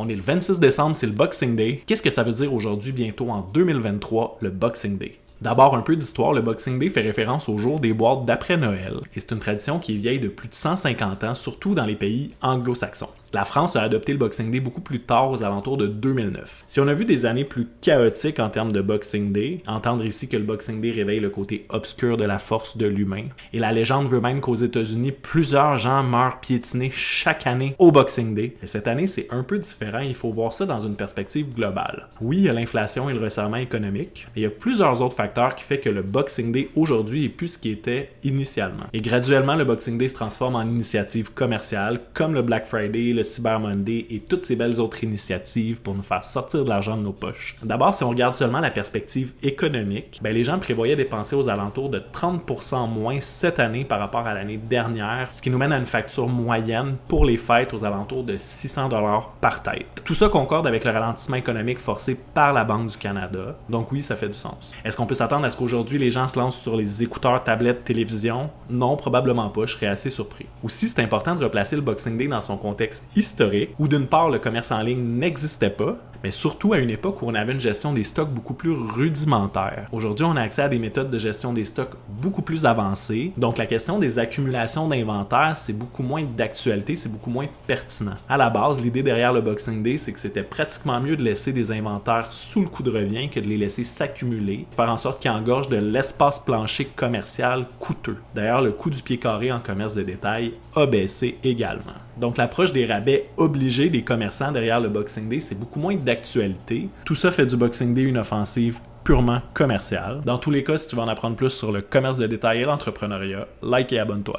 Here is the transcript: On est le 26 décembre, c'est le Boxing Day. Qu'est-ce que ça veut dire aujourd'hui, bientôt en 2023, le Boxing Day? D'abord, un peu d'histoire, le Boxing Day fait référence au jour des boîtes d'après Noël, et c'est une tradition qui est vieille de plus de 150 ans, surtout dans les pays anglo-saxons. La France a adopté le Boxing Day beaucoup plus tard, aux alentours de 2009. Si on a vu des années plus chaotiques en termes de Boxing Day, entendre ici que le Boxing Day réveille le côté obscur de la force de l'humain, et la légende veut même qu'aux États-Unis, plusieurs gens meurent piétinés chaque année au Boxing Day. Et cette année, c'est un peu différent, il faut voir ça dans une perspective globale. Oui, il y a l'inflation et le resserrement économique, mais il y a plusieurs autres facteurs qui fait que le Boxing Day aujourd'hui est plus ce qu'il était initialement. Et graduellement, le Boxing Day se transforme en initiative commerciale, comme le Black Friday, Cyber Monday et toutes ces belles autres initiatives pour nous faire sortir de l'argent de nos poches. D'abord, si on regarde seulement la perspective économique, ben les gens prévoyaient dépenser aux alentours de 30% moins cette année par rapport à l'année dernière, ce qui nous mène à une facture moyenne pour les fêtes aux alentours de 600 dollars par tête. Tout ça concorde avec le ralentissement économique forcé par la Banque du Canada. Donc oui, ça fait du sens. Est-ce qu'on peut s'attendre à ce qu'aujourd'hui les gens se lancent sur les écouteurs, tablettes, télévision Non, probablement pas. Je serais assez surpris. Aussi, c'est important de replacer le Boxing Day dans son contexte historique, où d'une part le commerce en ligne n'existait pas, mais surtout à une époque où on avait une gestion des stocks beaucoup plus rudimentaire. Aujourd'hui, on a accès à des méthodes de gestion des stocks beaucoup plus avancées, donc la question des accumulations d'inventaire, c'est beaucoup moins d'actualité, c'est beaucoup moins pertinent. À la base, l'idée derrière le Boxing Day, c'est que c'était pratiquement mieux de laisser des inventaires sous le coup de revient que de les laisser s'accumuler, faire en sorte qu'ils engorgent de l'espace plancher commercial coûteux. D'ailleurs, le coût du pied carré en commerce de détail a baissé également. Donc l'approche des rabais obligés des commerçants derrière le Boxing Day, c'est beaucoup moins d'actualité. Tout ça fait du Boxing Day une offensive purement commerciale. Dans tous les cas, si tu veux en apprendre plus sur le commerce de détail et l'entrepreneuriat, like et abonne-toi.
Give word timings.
On 0.00 0.08
est 0.08 0.14
le 0.14 0.22
26 0.22 0.60
décembre, 0.60 0.94
c'est 0.94 1.08
le 1.08 1.12
Boxing 1.12 1.56
Day. 1.56 1.82
Qu'est-ce 1.84 2.04
que 2.04 2.10
ça 2.10 2.22
veut 2.22 2.32
dire 2.32 2.54
aujourd'hui, 2.54 2.92
bientôt 2.92 3.30
en 3.30 3.40
2023, 3.40 4.38
le 4.40 4.50
Boxing 4.50 4.96
Day? 4.96 5.18
D'abord, 5.42 5.74
un 5.74 5.80
peu 5.82 5.96
d'histoire, 5.96 6.32
le 6.32 6.40
Boxing 6.40 6.78
Day 6.78 6.88
fait 6.88 7.00
référence 7.00 7.48
au 7.48 7.58
jour 7.58 7.80
des 7.80 7.92
boîtes 7.92 8.24
d'après 8.24 8.56
Noël, 8.56 9.00
et 9.16 9.18
c'est 9.18 9.32
une 9.32 9.40
tradition 9.40 9.80
qui 9.80 9.94
est 9.94 9.98
vieille 9.98 10.20
de 10.20 10.28
plus 10.28 10.46
de 10.46 10.54
150 10.54 11.24
ans, 11.24 11.34
surtout 11.34 11.74
dans 11.74 11.84
les 11.84 11.96
pays 11.96 12.30
anglo-saxons. 12.42 13.08
La 13.34 13.44
France 13.44 13.76
a 13.76 13.82
adopté 13.82 14.12
le 14.12 14.18
Boxing 14.18 14.50
Day 14.50 14.60
beaucoup 14.60 14.80
plus 14.80 15.00
tard, 15.00 15.30
aux 15.30 15.44
alentours 15.44 15.76
de 15.76 15.86
2009. 15.86 16.64
Si 16.66 16.80
on 16.80 16.88
a 16.88 16.94
vu 16.94 17.04
des 17.04 17.26
années 17.26 17.44
plus 17.44 17.66
chaotiques 17.82 18.40
en 18.40 18.48
termes 18.48 18.72
de 18.72 18.80
Boxing 18.80 19.32
Day, 19.32 19.62
entendre 19.66 20.06
ici 20.06 20.28
que 20.28 20.38
le 20.38 20.44
Boxing 20.44 20.80
Day 20.80 20.92
réveille 20.92 21.20
le 21.20 21.28
côté 21.28 21.66
obscur 21.68 22.16
de 22.16 22.24
la 22.24 22.38
force 22.38 22.78
de 22.78 22.86
l'humain, 22.86 23.24
et 23.52 23.58
la 23.58 23.72
légende 23.72 24.08
veut 24.08 24.22
même 24.22 24.40
qu'aux 24.40 24.54
États-Unis, 24.54 25.12
plusieurs 25.12 25.76
gens 25.76 26.02
meurent 26.02 26.40
piétinés 26.40 26.90
chaque 26.90 27.46
année 27.46 27.74
au 27.78 27.92
Boxing 27.92 28.34
Day. 28.34 28.56
Et 28.62 28.66
cette 28.66 28.88
année, 28.88 29.06
c'est 29.06 29.26
un 29.30 29.42
peu 29.42 29.58
différent, 29.58 29.98
il 29.98 30.14
faut 30.14 30.32
voir 30.32 30.54
ça 30.54 30.64
dans 30.64 30.80
une 30.80 30.96
perspective 30.96 31.52
globale. 31.52 32.08
Oui, 32.22 32.38
il 32.38 32.44
y 32.44 32.48
a 32.48 32.54
l'inflation 32.54 33.10
et 33.10 33.12
le 33.12 33.20
resserrement 33.20 33.56
économique, 33.56 34.26
mais 34.34 34.40
il 34.40 34.44
y 34.44 34.46
a 34.46 34.50
plusieurs 34.50 35.02
autres 35.02 35.16
facteurs 35.16 35.54
qui 35.54 35.64
fait 35.64 35.80
que 35.80 35.90
le 35.90 36.00
Boxing 36.00 36.50
Day 36.50 36.70
aujourd'hui 36.76 37.26
est 37.26 37.28
plus 37.28 37.48
ce 37.48 37.58
qu'il 37.58 37.72
était 37.72 38.08
initialement. 38.24 38.84
Et 38.94 39.02
graduellement, 39.02 39.56
le 39.56 39.66
Boxing 39.66 39.98
Day 39.98 40.08
se 40.08 40.14
transforme 40.14 40.56
en 40.56 40.62
initiative 40.62 41.34
commerciale, 41.34 42.00
comme 42.14 42.32
le 42.32 42.40
Black 42.40 42.66
Friday, 42.66 43.17
Cyber 43.22 43.60
Monday 43.60 44.06
et 44.10 44.20
toutes 44.20 44.44
ces 44.44 44.56
belles 44.56 44.80
autres 44.80 45.04
initiatives 45.04 45.80
pour 45.80 45.94
nous 45.94 46.02
faire 46.02 46.24
sortir 46.24 46.64
de 46.64 46.68
l'argent 46.68 46.96
de 46.96 47.02
nos 47.02 47.12
poches. 47.12 47.56
D'abord, 47.62 47.94
si 47.94 48.04
on 48.04 48.10
regarde 48.10 48.34
seulement 48.34 48.60
la 48.60 48.70
perspective 48.70 49.32
économique, 49.42 50.18
ben 50.22 50.34
les 50.34 50.44
gens 50.44 50.58
prévoyaient 50.58 50.96
dépenser 50.96 51.36
aux 51.36 51.48
alentours 51.48 51.90
de 51.90 51.98
30% 52.12 52.88
moins 52.88 53.20
cette 53.20 53.58
année 53.58 53.84
par 53.84 53.98
rapport 53.98 54.26
à 54.26 54.34
l'année 54.34 54.56
dernière, 54.56 55.28
ce 55.32 55.42
qui 55.42 55.50
nous 55.50 55.58
mène 55.58 55.72
à 55.72 55.78
une 55.78 55.86
facture 55.86 56.28
moyenne 56.28 56.96
pour 57.08 57.24
les 57.24 57.36
fêtes 57.36 57.74
aux 57.74 57.84
alentours 57.84 58.24
de 58.24 58.36
600 58.36 58.88
dollars 58.88 59.30
par 59.40 59.62
tête. 59.62 60.02
Tout 60.04 60.14
ça 60.14 60.28
concorde 60.28 60.66
avec 60.66 60.84
le 60.84 60.90
ralentissement 60.90 61.36
économique 61.36 61.78
forcé 61.78 62.16
par 62.34 62.52
la 62.52 62.64
Banque 62.64 62.88
du 62.88 62.96
Canada. 62.96 63.56
Donc 63.68 63.92
oui, 63.92 64.02
ça 64.02 64.16
fait 64.16 64.28
du 64.28 64.34
sens. 64.34 64.72
Est-ce 64.84 64.96
qu'on 64.96 65.06
peut 65.06 65.14
s'attendre 65.14 65.44
à 65.44 65.50
ce 65.50 65.56
qu'aujourd'hui 65.56 65.98
les 65.98 66.10
gens 66.10 66.28
se 66.28 66.38
lancent 66.38 66.60
sur 66.60 66.76
les 66.76 67.02
écouteurs, 67.02 67.42
tablettes, 67.44 67.84
télévision 67.84 68.50
Non, 68.70 68.96
probablement 68.96 69.48
pas. 69.48 69.66
Je 69.66 69.74
serais 69.74 69.86
assez 69.86 70.10
surpris. 70.10 70.46
Aussi, 70.62 70.88
c'est 70.88 71.02
important 71.02 71.34
de 71.34 71.44
replacer 71.44 71.76
le 71.76 71.82
Boxing 71.82 72.16
Day 72.16 72.28
dans 72.28 72.40
son 72.40 72.56
contexte 72.56 73.07
historique, 73.16 73.70
où 73.78 73.88
d'une 73.88 74.06
part 74.06 74.30
le 74.30 74.38
commerce 74.38 74.70
en 74.70 74.80
ligne 74.82 75.02
n'existait 75.18 75.70
pas, 75.70 75.96
mais 76.22 76.30
surtout 76.30 76.72
à 76.72 76.78
une 76.78 76.90
époque 76.90 77.22
où 77.22 77.26
on 77.26 77.34
avait 77.34 77.52
une 77.52 77.60
gestion 77.60 77.92
des 77.92 78.04
stocks 78.04 78.30
beaucoup 78.30 78.54
plus 78.54 78.72
rudimentaire. 78.72 79.86
Aujourd'hui, 79.92 80.24
on 80.24 80.36
a 80.36 80.42
accès 80.42 80.62
à 80.62 80.68
des 80.68 80.78
méthodes 80.78 81.10
de 81.10 81.18
gestion 81.18 81.52
des 81.52 81.64
stocks 81.64 81.94
beaucoup 82.08 82.42
plus 82.42 82.64
avancées, 82.66 83.32
donc 83.36 83.58
la 83.58 83.66
question 83.66 83.98
des 83.98 84.18
accumulations 84.18 84.88
d'inventaire, 84.88 85.56
c'est 85.56 85.72
beaucoup 85.72 86.02
moins 86.02 86.22
d'actualité, 86.22 86.96
c'est 86.96 87.10
beaucoup 87.10 87.30
moins 87.30 87.46
pertinent. 87.66 88.14
À 88.28 88.36
la 88.36 88.50
base, 88.50 88.80
l'idée 88.80 89.02
derrière 89.02 89.32
le 89.32 89.40
Boxing 89.40 89.82
Day, 89.82 89.98
c'est 89.98 90.12
que 90.12 90.20
c'était 90.20 90.42
pratiquement 90.42 91.00
mieux 91.00 91.16
de 91.16 91.24
laisser 91.24 91.52
des 91.52 91.70
inventaires 91.70 92.32
sous 92.32 92.60
le 92.60 92.68
coup 92.68 92.82
de 92.82 92.90
revient 92.90 93.28
que 93.28 93.40
de 93.40 93.46
les 93.46 93.56
laisser 93.56 93.84
s'accumuler, 93.84 94.66
faire 94.70 94.90
en 94.90 94.96
sorte 94.96 95.20
qu'ils 95.20 95.30
engorgent 95.30 95.68
de 95.68 95.76
l'espace 95.76 96.38
plancher 96.38 96.84
commercial 96.84 97.66
coûteux. 97.78 98.16
D'ailleurs, 98.34 98.62
le 98.62 98.72
coût 98.72 98.90
du 98.90 99.02
pied 99.02 99.18
carré 99.18 99.52
en 99.52 99.60
commerce 99.60 99.94
de 99.94 100.02
détail 100.02 100.54
a 100.74 100.86
baissé 100.86 101.38
également. 101.44 101.94
Donc 102.16 102.36
l'approche 102.36 102.72
des 102.72 102.84
rabais 102.84 103.26
obligés 103.36 103.90
des 103.90 104.02
commerçants 104.02 104.50
derrière 104.50 104.80
le 104.80 104.88
Boxing 104.88 105.28
Day, 105.28 105.40
c'est 105.40 105.58
beaucoup 105.58 105.78
moins 105.78 105.94
d'actualité. 106.08 106.88
Tout 107.04 107.14
ça 107.14 107.30
fait 107.30 107.44
du 107.44 107.58
Boxing 107.58 107.92
Day 107.92 108.00
une 108.00 108.16
offensive 108.16 108.80
purement 109.04 109.42
commerciale. 109.52 110.22
Dans 110.24 110.38
tous 110.38 110.50
les 110.50 110.64
cas, 110.64 110.78
si 110.78 110.88
tu 110.88 110.96
veux 110.96 111.02
en 111.02 111.08
apprendre 111.08 111.36
plus 111.36 111.50
sur 111.50 111.70
le 111.70 111.82
commerce 111.82 112.16
de 112.16 112.26
détail 112.26 112.62
et 112.62 112.64
l'entrepreneuriat, 112.64 113.46
like 113.62 113.92
et 113.92 113.98
abonne-toi. 113.98 114.36